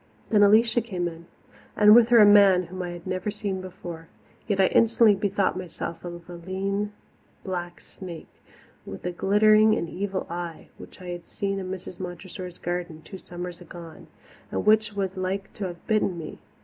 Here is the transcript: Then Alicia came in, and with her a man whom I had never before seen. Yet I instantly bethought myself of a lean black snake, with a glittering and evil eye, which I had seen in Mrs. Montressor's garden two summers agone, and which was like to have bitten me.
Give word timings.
Then 0.31 0.41
Alicia 0.41 0.81
came 0.81 1.07
in, 1.07 1.27
and 1.77 1.93
with 1.93 2.07
her 2.07 2.17
a 2.17 2.25
man 2.25 2.63
whom 2.63 2.81
I 2.81 2.89
had 2.89 3.05
never 3.05 3.29
before 3.29 4.07
seen. 4.09 4.43
Yet 4.47 4.59
I 4.59 4.65
instantly 4.65 5.13
bethought 5.13 5.55
myself 5.55 6.03
of 6.03 6.27
a 6.27 6.33
lean 6.37 6.91
black 7.43 7.79
snake, 7.79 8.41
with 8.83 9.05
a 9.05 9.11
glittering 9.11 9.75
and 9.75 9.87
evil 9.87 10.25
eye, 10.27 10.69
which 10.79 11.03
I 11.03 11.09
had 11.09 11.27
seen 11.27 11.59
in 11.59 11.69
Mrs. 11.69 11.99
Montressor's 11.99 12.57
garden 12.57 13.03
two 13.03 13.19
summers 13.19 13.61
agone, 13.61 14.07
and 14.49 14.65
which 14.65 14.93
was 14.95 15.17
like 15.17 15.53
to 15.53 15.67
have 15.67 15.85
bitten 15.85 16.17
me. 16.17 16.39